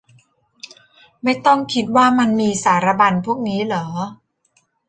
[1.23, 3.85] ไม่ต้องคิดว่ามันมีสารบัญพวกนี้หรอ